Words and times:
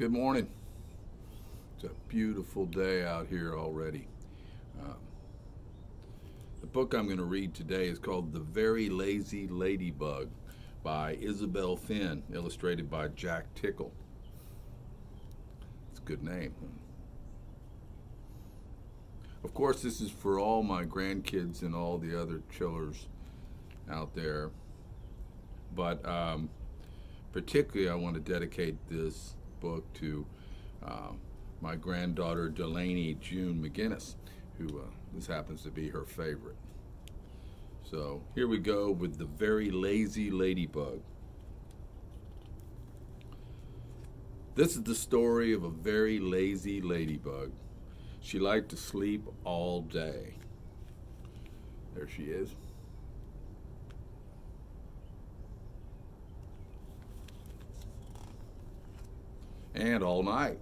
Good 0.00 0.12
morning. 0.12 0.48
It's 1.74 1.84
a 1.84 1.90
beautiful 2.08 2.64
day 2.64 3.04
out 3.04 3.26
here 3.26 3.54
already. 3.54 4.08
Um, 4.80 4.96
the 6.62 6.66
book 6.66 6.94
I'm 6.94 7.04
going 7.04 7.18
to 7.18 7.24
read 7.24 7.52
today 7.52 7.86
is 7.86 7.98
called 7.98 8.32
The 8.32 8.40
Very 8.40 8.88
Lazy 8.88 9.46
Ladybug 9.46 10.30
by 10.82 11.16
Isobel 11.16 11.78
Finn, 11.78 12.22
illustrated 12.32 12.90
by 12.90 13.08
Jack 13.08 13.54
Tickle. 13.54 13.92
It's 15.90 16.00
a 16.00 16.04
good 16.04 16.22
name. 16.22 16.54
Of 19.44 19.52
course, 19.52 19.82
this 19.82 20.00
is 20.00 20.10
for 20.10 20.40
all 20.40 20.62
my 20.62 20.86
grandkids 20.86 21.60
and 21.60 21.74
all 21.74 21.98
the 21.98 22.18
other 22.18 22.40
chillers 22.56 23.06
out 23.90 24.14
there. 24.14 24.48
But 25.76 26.02
um, 26.08 26.48
particularly, 27.34 27.90
I 27.90 27.96
want 27.96 28.14
to 28.14 28.20
dedicate 28.22 28.78
this 28.88 29.34
book 29.60 29.92
to 29.94 30.26
uh, 30.84 31.12
my 31.60 31.76
granddaughter 31.76 32.48
Delaney 32.48 33.14
June 33.20 33.62
McGinnis, 33.62 34.14
who 34.58 34.80
uh, 34.80 34.84
this 35.14 35.26
happens 35.26 35.62
to 35.62 35.70
be 35.70 35.88
her 35.88 36.04
favorite. 36.04 36.56
So 37.82 38.22
here 38.34 38.46
we 38.46 38.58
go 38.58 38.90
with 38.90 39.18
the 39.18 39.24
very 39.24 39.70
lazy 39.70 40.30
ladybug. 40.30 41.00
This 44.54 44.76
is 44.76 44.82
the 44.82 44.94
story 44.94 45.52
of 45.52 45.64
a 45.64 45.70
very 45.70 46.18
lazy 46.18 46.80
ladybug. 46.80 47.52
She 48.20 48.38
liked 48.38 48.68
to 48.70 48.76
sleep 48.76 49.26
all 49.44 49.82
day. 49.82 50.34
There 51.94 52.08
she 52.08 52.24
is. 52.24 52.54
And 59.74 60.02
all 60.02 60.22
night. 60.22 60.58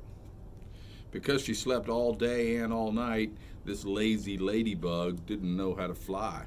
Because 1.10 1.42
she 1.42 1.54
slept 1.54 1.88
all 1.88 2.12
day 2.12 2.56
and 2.56 2.72
all 2.72 2.92
night, 2.92 3.32
this 3.64 3.84
lazy 3.84 4.38
ladybug 4.38 5.24
didn't 5.26 5.56
know 5.56 5.74
how 5.74 5.86
to 5.86 5.94
fly. 5.94 6.44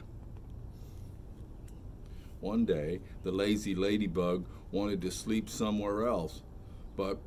One 2.39 2.66
day, 2.66 3.02
the 3.23 3.32
lazy 3.32 3.76
ladybug 3.76 4.45
wanted 4.72 5.02
to 5.02 5.12
sleep 5.12 5.50
somewhere 5.50 6.08
else, 6.08 6.42
but 6.95 7.20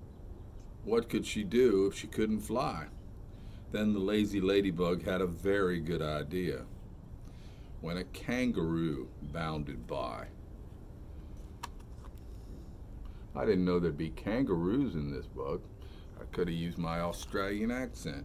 what 0.84 1.08
could 1.08 1.24
she 1.24 1.44
do 1.44 1.86
if 1.86 1.96
she 1.96 2.06
couldn't 2.06 2.40
fly? 2.40 2.86
Then 3.70 3.92
the 3.92 4.00
lazy 4.00 4.40
ladybug 4.40 5.04
had 5.04 5.20
a 5.20 5.26
very 5.26 5.80
good 5.80 6.02
idea. 6.02 6.62
When 7.80 7.96
a 7.96 8.04
kangaroo 8.04 9.08
bounded 9.22 9.86
by. 9.86 10.26
I 13.36 13.44
didn't 13.44 13.64
know 13.64 13.80
there'd 13.80 13.98
be 13.98 14.10
kangaroos 14.10 14.94
in 14.94 15.12
this 15.12 15.26
book. 15.26 15.62
I 16.20 16.24
could 16.34 16.48
have 16.48 16.56
used 16.56 16.78
my 16.78 17.00
Australian 17.00 17.70
accent. 17.70 18.24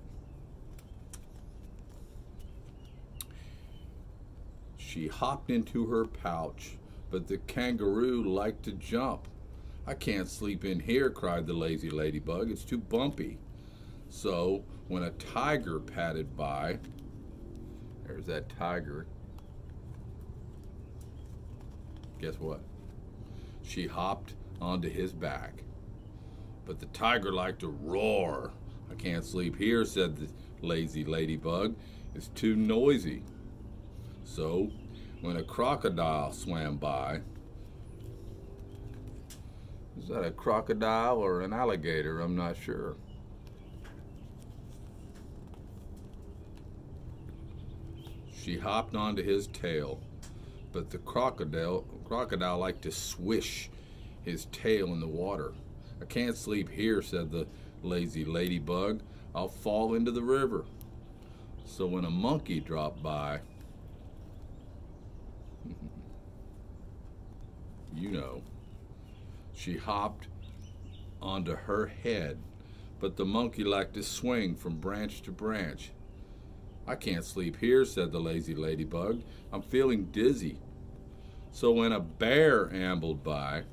She 4.77 5.07
hopped 5.07 5.49
into 5.49 5.85
her 5.87 6.05
pouch, 6.05 6.77
but 7.09 7.27
the 7.27 7.37
kangaroo 7.37 8.23
liked 8.23 8.63
to 8.63 8.71
jump. 8.71 9.27
I 9.87 9.93
can't 9.95 10.27
sleep 10.27 10.65
in 10.65 10.80
here, 10.80 11.09
cried 11.09 11.47
the 11.47 11.53
lazy 11.53 11.89
ladybug. 11.89 12.52
It's 12.52 12.63
too 12.63 12.77
bumpy. 12.77 13.39
So 14.09 14.63
when 14.87 15.03
a 15.03 15.11
tiger 15.11 15.80
padded 15.80 16.35
by, 16.35 16.80
there's 18.05 18.25
that 18.25 18.49
tiger. 18.49 19.07
Guess 22.19 22.39
what? 22.39 22.61
She 23.63 23.87
hopped 23.87 24.33
onto 24.61 24.89
his 24.89 25.13
back. 25.13 25.63
But 26.65 26.79
the 26.79 26.85
tiger 26.88 27.31
liked 27.31 27.59
to 27.61 27.67
roar. 27.67 28.52
I 28.91 28.95
can't 28.95 29.25
sleep 29.25 29.57
here, 29.57 29.85
said 29.85 30.17
the 30.17 30.27
lazy 30.61 31.03
ladybug. 31.03 31.75
It's 32.15 32.27
too 32.29 32.55
noisy. 32.55 33.23
So 34.23 34.70
when 35.21 35.37
a 35.37 35.43
crocodile 35.43 36.31
swam 36.31 36.77
by, 36.77 37.21
is 39.99 40.08
that 40.08 40.23
a 40.23 40.31
crocodile 40.31 41.17
or 41.17 41.41
an 41.41 41.53
alligator? 41.53 42.21
I'm 42.21 42.36
not 42.36 42.55
sure. 42.55 42.95
She 48.33 48.58
hopped 48.58 48.95
onto 48.95 49.21
his 49.21 49.47
tail, 49.47 49.99
but 50.71 50.89
the 50.89 50.97
crocodile 50.99 51.86
crocodile 52.05 52.58
liked 52.58 52.81
to 52.83 52.91
swish 52.91 53.70
his 54.29 54.45
tail 54.45 54.93
in 54.93 54.99
the 54.99 55.07
water. 55.07 55.53
I 56.01 56.05
can't 56.05 56.37
sleep 56.37 56.69
here, 56.69 57.01
said 57.01 57.31
the 57.31 57.47
lazy 57.83 58.23
ladybug. 58.23 59.01
I'll 59.35 59.49
fall 59.49 59.93
into 59.93 60.11
the 60.11 60.21
river. 60.21 60.65
So 61.65 61.85
when 61.85 62.05
a 62.05 62.09
monkey 62.09 62.59
dropped 62.59 63.03
by, 63.03 63.41
you 67.95 68.11
know, 68.11 68.41
she 69.53 69.77
hopped 69.77 70.27
onto 71.21 71.55
her 71.55 71.87
head, 71.87 72.39
but 72.99 73.17
the 73.17 73.25
monkey 73.25 73.63
liked 73.63 73.93
to 73.95 74.03
swing 74.03 74.55
from 74.55 74.77
branch 74.77 75.21
to 75.23 75.31
branch. 75.31 75.91
I 76.87 76.95
can't 76.95 77.25
sleep 77.25 77.57
here, 77.57 77.85
said 77.85 78.11
the 78.11 78.19
lazy 78.19 78.55
ladybug. 78.55 79.21
I'm 79.51 79.61
feeling 79.61 80.05
dizzy. 80.05 80.59
So 81.51 81.71
when 81.71 81.91
a 81.91 81.99
bear 81.99 82.73
ambled 82.73 83.23
by, 83.23 83.63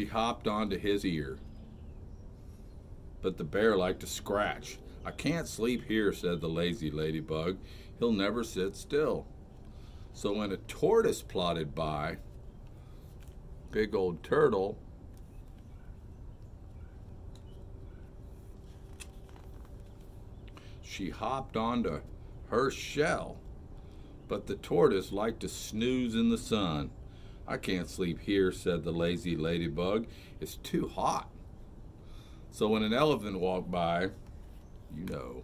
she 0.00 0.06
hopped 0.06 0.48
onto 0.48 0.78
his 0.78 1.04
ear. 1.04 1.38
But 3.20 3.36
the 3.36 3.44
bear 3.44 3.76
liked 3.76 4.00
to 4.00 4.06
scratch. 4.06 4.78
I 5.04 5.10
can't 5.10 5.46
sleep 5.46 5.84
here, 5.86 6.10
said 6.14 6.40
the 6.40 6.48
lazy 6.48 6.90
ladybug. 6.90 7.58
He'll 7.98 8.12
never 8.12 8.42
sit 8.42 8.76
still. 8.76 9.26
So 10.14 10.32
when 10.32 10.52
a 10.52 10.56
tortoise 10.56 11.20
plodded 11.20 11.74
by, 11.74 12.16
big 13.70 13.94
old 13.94 14.22
turtle, 14.22 14.78
she 20.80 21.10
hopped 21.10 21.58
onto 21.58 22.00
her 22.48 22.70
shell. 22.70 23.36
But 24.28 24.46
the 24.46 24.56
tortoise 24.56 25.12
liked 25.12 25.40
to 25.40 25.48
snooze 25.50 26.14
in 26.14 26.30
the 26.30 26.38
sun. 26.38 26.90
I 27.50 27.56
can't 27.56 27.90
sleep 27.90 28.20
here, 28.20 28.52
said 28.52 28.84
the 28.84 28.92
lazy 28.92 29.36
ladybug. 29.36 30.06
It's 30.40 30.54
too 30.54 30.86
hot. 30.86 31.28
So 32.52 32.68
when 32.68 32.84
an 32.84 32.94
elephant 32.94 33.40
walked 33.40 33.72
by, 33.72 34.10
you 34.96 35.04
know, 35.06 35.42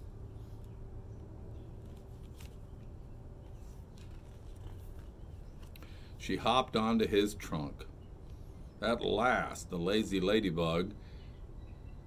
she 6.16 6.36
hopped 6.36 6.76
onto 6.76 7.08
his 7.08 7.34
trunk. 7.34 7.84
At 8.80 9.02
last, 9.02 9.70
the 9.70 9.76
lazy 9.76 10.20
ladybug, 10.20 10.92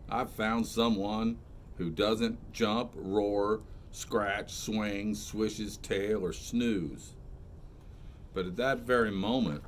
I've 0.09 0.31
found 0.31 0.65
someone 0.65 1.39
who 1.75 1.89
doesn't 1.89 2.53
jump, 2.53 2.91
roar, 2.95 3.59
scratch, 3.91 4.53
swing, 4.53 5.13
swish 5.13 5.57
his 5.57 5.75
tail, 5.75 6.23
or 6.23 6.31
snooze. 6.31 7.15
But 8.33 8.45
at 8.45 8.55
that 8.55 8.79
very 8.79 9.11
moment, 9.11 9.63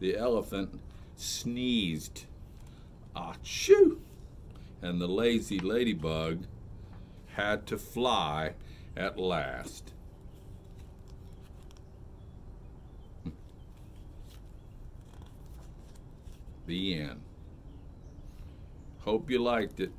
the 0.00 0.16
elephant 0.16 0.80
sneezed. 1.16 2.24
Achoo! 3.16 3.98
And 4.80 5.00
the 5.00 5.08
lazy 5.08 5.58
ladybug 5.58 6.44
had 7.34 7.66
to 7.66 7.78
fly 7.78 8.54
at 8.96 9.18
last. 9.18 9.92
The 16.66 17.00
end. 17.00 17.22
Hope 19.00 19.30
you 19.30 19.38
liked 19.38 19.80
it. 19.80 19.90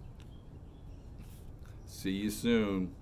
See 1.85 2.11
you 2.11 2.29
soon. 2.29 2.93